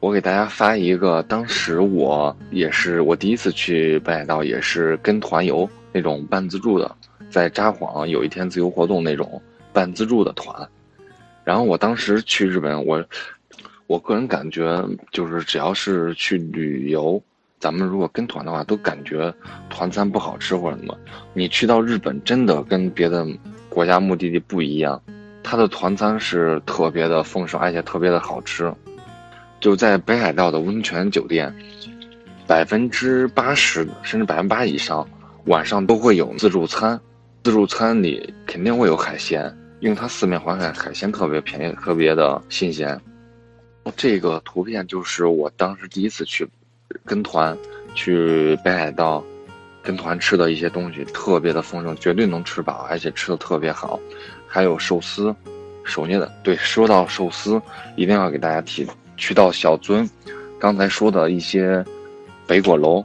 [0.00, 6.94] 我给大家发一个，当时我也是我第一次去北海道，也是跟团游那种半自助的，
[7.30, 9.42] 在札幌有一天自由活动那种
[9.72, 10.54] 半自助的团。
[11.42, 13.04] 然后我当时去日本，我
[13.88, 17.20] 我个人感觉就是只要是去旅游，
[17.58, 19.34] 咱们如果跟团的话，都感觉
[19.68, 20.96] 团餐不好吃或者什么。
[21.32, 23.26] 你去到日本，真的跟别的
[23.68, 25.02] 国家目的地不一样。
[25.42, 28.72] 它的团餐是特别的丰盛，而且特别的好吃。
[29.60, 31.54] 就在北海道的温泉酒店，
[32.46, 35.08] 百分之八十甚至百分之八以上，
[35.46, 36.98] 晚上都会有自助餐。
[37.44, 43.00] 自助餐里肯定会有海鲜，因为它四面环海，海鲜特别便宜，特别的新鲜。
[43.96, 46.46] 这个图片就是我当时第一次去
[47.04, 47.56] 跟团
[47.94, 49.24] 去北海道
[49.82, 53.98] 跟团吃的一些东西，特别的丰盛，绝对能吃饱，而且吃的特别好。
[54.46, 55.34] 还有寿司，
[55.84, 56.30] 手捏的。
[56.42, 57.60] 对，说到寿司，
[57.96, 58.86] 一定要给大家提。
[59.18, 60.08] 去到小樽，
[60.58, 61.84] 刚才说的一些
[62.46, 63.04] 北果楼，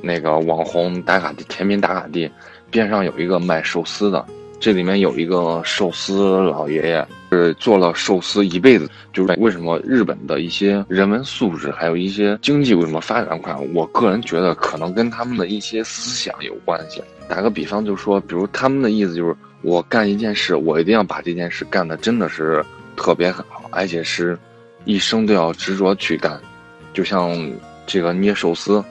[0.00, 2.28] 那个网红打卡地、甜品打卡地，
[2.70, 4.24] 边上有一个卖寿司的。
[4.58, 8.90] 这里面有一个寿司老爷爷，是做了寿司一辈子。
[9.12, 13.54] 就是为什么日本的一些人文素质，还有一些经济为什么发展快？
[13.72, 17.00] 我个人觉得可能跟他们的一些思想有关系。
[17.28, 19.36] 打个比方，就说，比如他们的意思就是。
[19.62, 22.64] 我干一件事，我一定要把这件事干的真的是
[22.96, 24.38] 特别很好，而且是
[24.84, 26.40] 一生都要执着去干。
[26.92, 27.30] 就像
[27.86, 28.84] 这个捏寿司，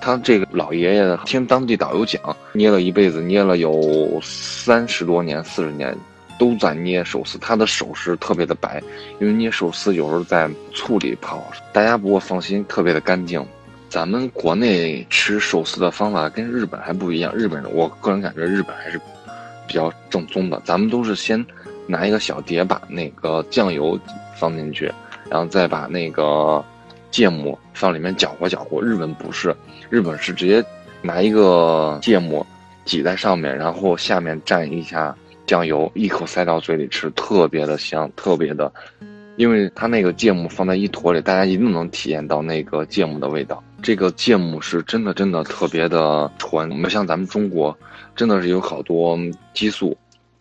[0.00, 2.20] 他这个老爷爷听当地导游讲，
[2.52, 5.96] 捏了一辈子，捏了有三十多年、四十年，
[6.38, 7.38] 都在捏寿司。
[7.38, 8.82] 他的手是特别的白，
[9.20, 11.44] 因为捏寿司有时候在醋里泡。
[11.72, 13.44] 大家不过放心，特别的干净。
[13.88, 19.00] 咱们国内吃寿司的方法跟日本还不一样，日本人我个人感觉日本还是。
[19.66, 21.44] 比较正宗的，咱们都是先
[21.86, 24.00] 拿一个小碟，把那个酱油
[24.38, 24.92] 放进去，
[25.28, 26.64] 然后再把那个
[27.10, 28.80] 芥末放里面搅和搅和。
[28.80, 29.54] 日本不是，
[29.90, 30.64] 日本是直接
[31.02, 32.46] 拿一个芥末
[32.84, 35.14] 挤在上面，然后下面蘸一下
[35.46, 38.72] 酱油，一口塞到嘴里吃，特别的香，特别的，
[39.36, 43.62] 因为它那个芥末放在一坨里，大家一定能体验到那个芥末的味道。
[43.82, 47.76] 这个芥末是真的真的特别的纯，不像咱们中国。
[48.16, 49.16] 真的是有好多
[49.54, 49.96] 激素，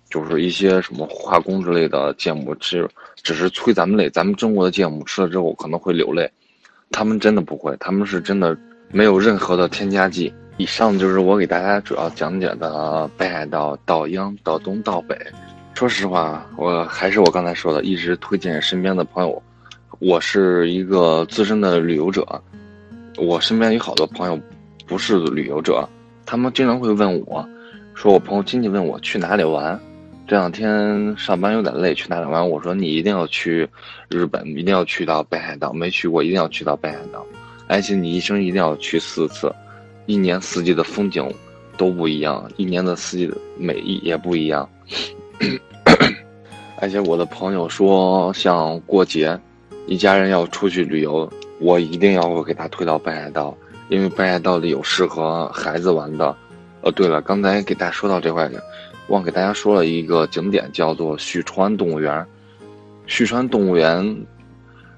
[0.09, 2.87] 就是一些什么化工之类的芥末只，
[3.23, 4.09] 只是催咱们累。
[4.09, 6.29] 咱们中国的芥末吃了之后可能会流泪，
[6.91, 8.57] 他们真的不会，他们是真的
[8.91, 10.33] 没有任何的添加剂。
[10.57, 15.15] 以上就是我给大家主要讲解的北海道到央到东到北。
[15.75, 19.41] 说实话，我还是我刚才说的，一直推荐身边的朋友。
[19.99, 22.25] 我是一个资深的旅游者，
[23.17, 24.39] 我身边有好多朋友
[24.87, 25.87] 不是旅游者，
[26.25, 27.47] 他们经常会问我。
[27.93, 29.79] 说我朋友亲戚问我去哪里玩，
[30.27, 32.49] 这两天上班有点累，去哪里玩？
[32.49, 33.65] 我说你一定要去
[34.09, 37.25] 日本，一定要去到北海道，没去过一定要去到北海道，
[37.67, 39.49] 而且你一生一定要去四次，
[40.05, 41.25] 一年四季的风景
[41.77, 44.69] 都不一样，一年的四季的美丽也不一样。
[46.81, 49.39] 而且我的朋友说，像过节，
[49.87, 56.35] 一家人要出去旅游，我一定要给他推到北海道，因为北海道里有适合孩子玩的。
[56.81, 58.51] 哦，对了，刚才给大家说到这块，
[59.09, 62.25] 忘给大家说了一个景点，叫做旭川动物园。
[63.05, 64.25] 旭川动物园，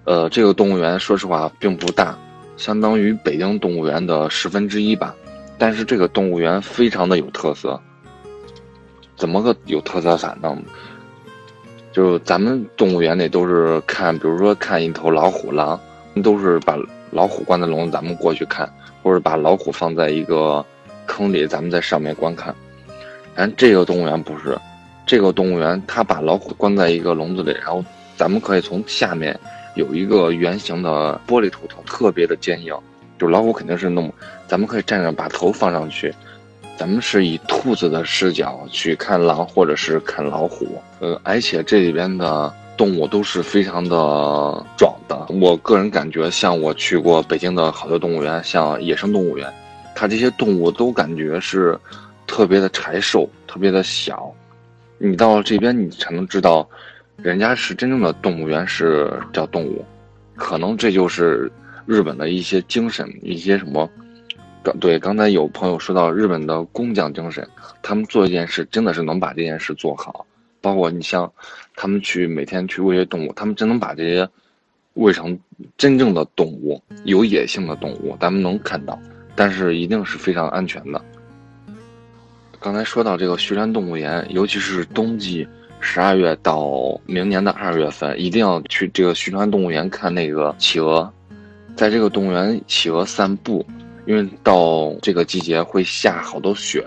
[0.04, 2.18] 呃，这个动物园说实话并不大，
[2.58, 5.16] 相当于北京动物园的十分之一吧。
[5.58, 7.80] 但是这个动物园非常的有特色。
[9.16, 10.58] 怎么个有特色法呢？
[11.92, 15.80] 就咱们动物园里都是看，比如说看一头老虎、狼，
[16.24, 16.78] 都是把
[17.12, 18.72] 老虎关在笼子，咱们过去看，
[19.04, 20.66] 或者把老虎放在一个。
[21.12, 22.54] 坑里，咱们在上面观看。
[23.36, 24.58] 但这个动物园不是，
[25.06, 27.84] 这个动物园它把老虎关在一个笼子里，然后
[28.16, 29.40] 咱们可以从下面
[29.76, 32.76] 有一个圆形的玻璃头头，特别的坚硬。
[33.18, 34.12] 就老虎肯定是弄，
[34.48, 36.14] 咱们可以站着把头放上去，
[36.78, 40.82] 咱们是以兔子的视角去看狼或者是看老虎。
[41.00, 45.28] 呃，而且这里边的动物都是非常的壮的。
[45.42, 49.52] 我个人感觉，像我去过北京的好多动物园，像野生动物园。
[49.94, 51.78] 它这些动物都感觉是
[52.40, 54.34] 特别的柴瘦，特别的小。
[54.98, 56.66] 你到了这边，你才能知道，
[57.18, 59.84] 人家是真正的动物园是叫动物。
[60.38, 61.52] 可能这就是
[61.86, 63.90] 日本的一些精神，一些什么。
[64.64, 67.46] 刚对，刚才有朋友说到日本的工匠精神，
[67.82, 70.26] 他们做一件事真的是能把这件事做好。
[70.62, 71.30] 包括你像
[71.76, 74.26] 他们去每天去喂些动物，他们真能把这些
[74.94, 75.38] 喂成
[75.76, 78.98] 真正的动物，有野性的动物，咱们能看到。
[79.36, 81.04] 但是一定是非常安全的。
[82.62, 85.48] 刚才说到这个徐山动物园，尤其是冬季
[85.80, 91.10] 十二月到明年的二月份，一定要去这个徐川动物园看那个企鹅，
[91.78, 93.66] 在这个动物园企鹅散步，
[94.06, 96.86] 因为到这个季节会下好多雪，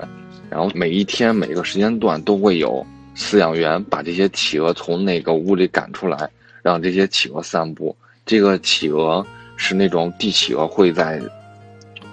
[0.50, 2.84] 然后每一天每个时间段都会有
[3.16, 6.28] 饲养员把这些企鹅从那个屋里赶出来，
[6.62, 7.96] 让这些企鹅散步。
[8.26, 9.26] 这个企鹅
[9.56, 11.18] 是那种地企鹅，会在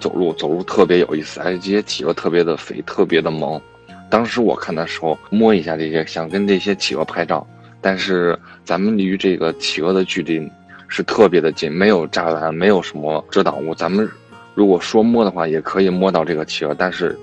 [0.00, 3.60] 走路，走路特别有意思，而且这些企鹅特别的肥，特别的萌。
[4.08, 7.46] 当时我看的时候，摸一下这些，想跟这些企鹅拍照，
[7.80, 10.50] 但是咱们离这个企鹅的距离
[10.88, 13.72] 是特别的近，没有栅栏，没有什么遮挡物。
[13.72, 14.08] 咱们
[14.54, 17.16] 如果说摸的话，也可以摸到这个企鹅，但是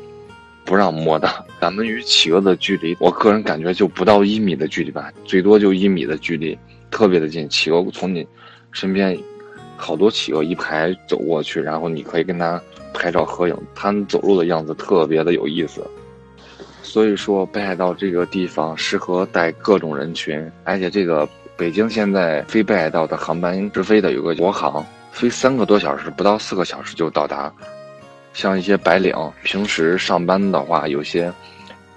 [0.63, 1.29] 不让摸的。
[1.59, 6.57] 咱们与企鹅的距离，我个人感觉就不到一米的距离吧，最多就一米的距离，
[6.89, 7.49] 特别的近。
[7.49, 8.25] 企鹅从你
[8.71, 9.17] 身边，
[9.77, 12.61] 好多企鹅一排走过去，然后你可以跟它
[12.93, 15.85] 拍照合影，它们走路的样子特别的有意思。
[16.81, 27.53] 所以说，北海道这个地方适合带各种人群，而且这个北京现在飞北海道的航班直飞的有个国航，飞三个多小时，不到四个小时就到达。
[28.33, 29.13] 像一些白领，
[29.43, 31.31] 平时上班的话有些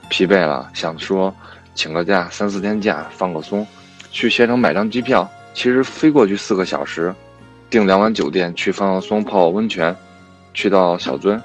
[0.09, 1.35] 疲惫了，想说
[1.75, 3.67] 请个假，三四天假放个松，
[4.11, 7.15] 去携程买张机票，其实飞过去四个小时，
[7.71, 9.95] 订两晚酒店去放放松，泡温泉，
[10.53, 11.41] 去到小樽，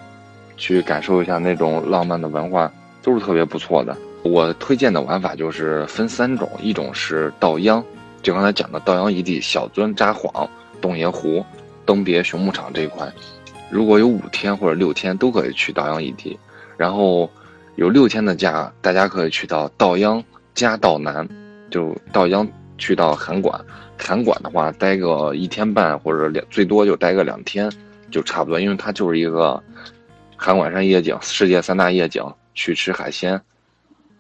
[0.57, 2.72] 去感受一下那种浪漫的文化。
[3.04, 3.95] 都是特别不错的。
[4.24, 7.86] 我推荐的玩法就是分三种，一种是稻央，
[8.24, 10.50] 就刚才讲的稻央一地、小樽、札幌、
[10.81, 11.45] 洞爷湖、
[11.86, 13.07] 登别熊牧场这一块，
[13.69, 16.36] 如果有五天或者六天都可以去稻央一地。
[16.75, 17.30] 然后
[17.75, 20.24] 有六天的假，大家可以去到稻央
[20.56, 21.30] 加稻南，
[21.69, 23.60] 就稻央去到函馆，
[23.98, 27.72] 函馆的话待个一天半或者两，最多就待个两天
[28.12, 29.62] 就差不多，因为它就是一个
[30.36, 32.24] 函馆山夜景，世界三大夜景。
[32.57, 33.38] 去吃海鲜，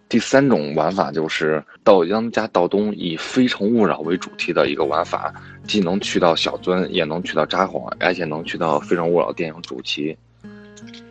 [0.09, 10.17] 第三种玩法就是到央加稻东，以《非诚勿扰》为主题的一个玩法，既能去到小樽，也能去到札幌，而且能去到《非诚勿扰》电影主题。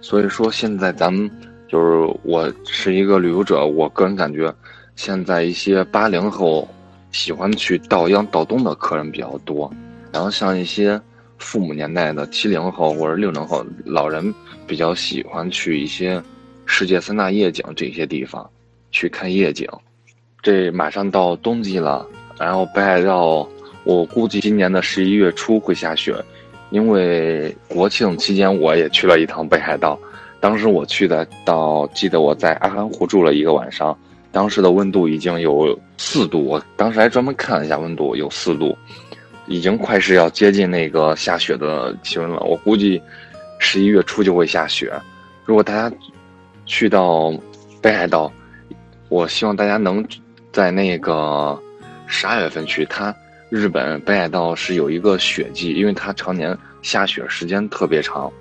[0.03, 1.31] 所以说，现在咱们
[1.67, 4.55] 就是我是一个旅游者，我个人感觉，
[4.95, 6.69] 现在一些八零后
[7.15, 9.73] 喜欢去稻央、稻东的客人比较多，
[10.13, 11.01] 然后像一些
[11.39, 14.35] 父母年代的七零后或者六零后老人
[14.67, 16.21] 比较喜欢去一些。
[16.67, 18.51] 世界三大夜景这些地方，
[18.91, 19.69] 去看夜景。
[20.43, 22.05] 这马上到冬季了，
[22.39, 23.47] 然后北海道，
[23.85, 26.17] 我估计今年的十一月初会下雪，
[26.71, 29.99] 因为国庆期间我也去了一趟北海道。
[30.41, 33.97] 当时我去的到，记得我在阿寒湖住了一个晚上，
[34.35, 38.77] 当时的温度已经有四度，我当时还专门看了一下温度，有四度，
[39.47, 42.41] 已经快是要接近那个下雪的气温了。
[42.41, 43.01] 我估计
[43.59, 44.93] 十一月初就会下雪。
[45.47, 45.97] 如果大家。
[46.67, 47.31] 去到
[47.83, 48.33] 北海道，
[49.11, 50.03] 我希望大家能
[50.51, 51.63] 在那个
[52.07, 52.87] 十二月份去。
[52.87, 53.15] 它
[53.51, 58.33] 日本北海道是有一个雪季，因为它常年下雪时间特别长，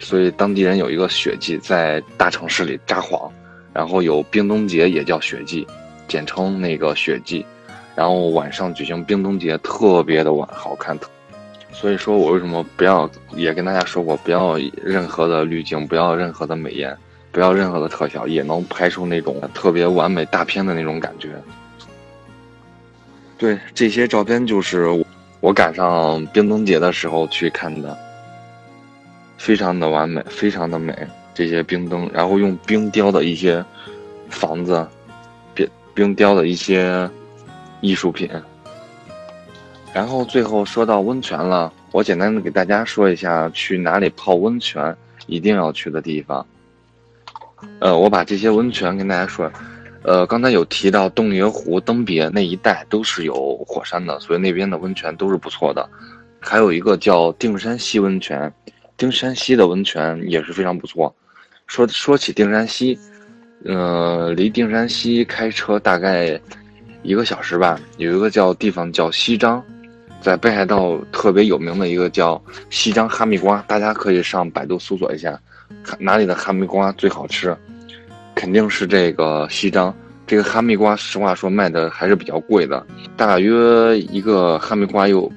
[0.00, 3.30] 所以当地人有一个雪季在大城市里札幌，
[3.72, 5.66] 然后有冰冬节也叫雪季，
[6.08, 7.44] 简称那个雪季，
[7.94, 10.98] 然后晚上举行冰冬节特别的晚好看，
[11.72, 16.96] 所以说我为什么不要也跟大家说过不要任何的滤镜，不要任何的美颜。
[17.32, 21.40] 不要任何的特效，也能拍出那种特别完美大片的那种感觉。
[23.38, 24.88] 对，这些照片就是
[25.38, 27.96] 我赶上冰灯节的时候去看的，
[29.38, 30.92] 非常的完美，非常的美。
[31.40, 33.64] 这些冰灯，然后用冰雕的一些
[34.28, 34.86] 房子，
[35.54, 37.08] 冰冰雕的一些
[37.80, 38.28] 艺术品。
[39.94, 44.94] 然后最后说到温泉了，我简单的给大家说一下去哪里泡温泉
[45.28, 46.46] 一定要去的地方。
[47.78, 49.50] 呃，我把这些温泉跟大家说，
[50.02, 55.88] 呃，刚才有提到洞爷湖、登别那一带都是有火山的，所以那边的温泉都是不错的。
[56.38, 58.52] 还有一个叫定山溪温泉，
[58.98, 61.14] 定山溪的温泉也是非常不错。
[61.70, 62.98] 说说起定山溪，
[63.64, 66.38] 呃，离定山溪开车大概
[67.04, 67.78] 一个小时吧。
[67.96, 69.64] 有一个叫地方叫西张，
[70.20, 75.40] 在北海道特别有名的一个叫西张哈密瓜，大家可以上百度搜索一下。
[75.96, 77.56] 哪里的哈密瓜最好吃？
[78.34, 79.94] 肯定是这个西张。
[80.26, 82.84] 这个哈密瓜，实话说卖的还是比较贵的，
[83.16, 85.30] 大约一个哈密瓜又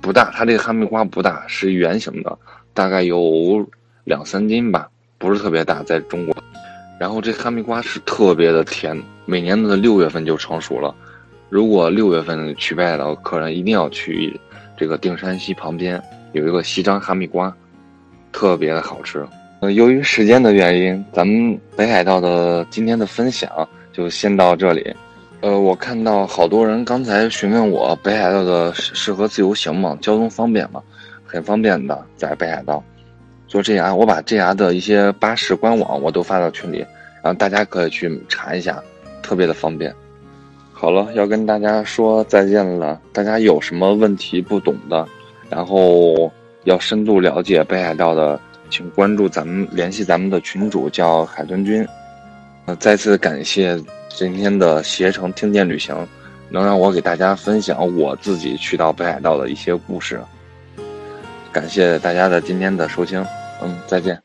[0.00, 2.38] 不大，它这个哈密瓜不大，是圆形的，
[2.72, 3.68] 大概有
[4.04, 4.88] 两三斤吧，
[5.24, 6.36] 不是特别大，在中国。
[7.00, 10.94] 然后这哈密瓜是特别的甜，每年的六月份就成熟了。
[11.48, 14.38] 如果六月份去拜的客人，一定要去
[14.76, 16.00] 这个定山溪旁边
[16.32, 17.54] 有一个西张哈密瓜，
[18.32, 19.26] 特别的好吃。
[19.60, 23.50] 呃由于时间的原因，咱们北海道的今天的分享
[23.92, 24.94] 就先到这里。
[25.40, 29.96] 呃，我看到好多人刚才询问我北海道的适合自由行吗？
[30.00, 30.82] 交通方便吗？
[31.24, 32.82] 很方便的，在北海道
[33.54, 36.78] 坐 JR，我把 JR 的一些巴士官网我都发到群里，
[37.22, 38.82] 然后大家可以去查一下，
[39.22, 39.94] 特别的方便。
[40.72, 43.00] 好了，要跟大家说再见了。
[43.12, 45.06] 大家有什么问题不懂的，
[45.48, 46.32] 然后
[46.64, 51.86] 要深度了解北海道的，请关注咱们，联系咱们的群主叫海豚君。
[52.66, 53.80] 呃，再次感谢。
[54.08, 55.96] 今天的携程听见旅行，
[56.48, 60.20] 能让我给大家分享我自己去到北海道的一些故事。
[61.52, 63.24] 感谢大家的今天的收听，
[63.64, 64.24] 嗯，再见。